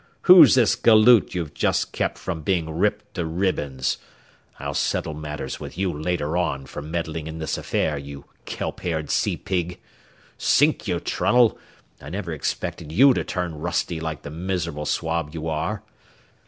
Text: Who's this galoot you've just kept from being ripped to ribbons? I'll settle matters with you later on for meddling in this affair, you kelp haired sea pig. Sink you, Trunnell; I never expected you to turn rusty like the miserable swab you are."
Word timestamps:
Who's 0.23 0.55
this 0.55 0.73
galoot 0.73 1.35
you've 1.35 1.53
just 1.53 1.91
kept 1.91 2.17
from 2.17 2.41
being 2.41 2.67
ripped 2.67 3.13
to 3.13 3.23
ribbons? 3.23 3.99
I'll 4.59 4.73
settle 4.73 5.13
matters 5.13 5.59
with 5.59 5.77
you 5.77 5.93
later 5.93 6.35
on 6.37 6.65
for 6.65 6.81
meddling 6.81 7.27
in 7.27 7.37
this 7.37 7.55
affair, 7.55 7.99
you 7.99 8.25
kelp 8.45 8.79
haired 8.79 9.11
sea 9.11 9.37
pig. 9.37 9.79
Sink 10.39 10.87
you, 10.87 10.99
Trunnell; 10.99 11.55
I 12.01 12.09
never 12.09 12.31
expected 12.33 12.91
you 12.91 13.13
to 13.13 13.23
turn 13.23 13.53
rusty 13.59 13.99
like 13.99 14.23
the 14.23 14.31
miserable 14.31 14.87
swab 14.87 15.35
you 15.35 15.47
are." 15.47 15.83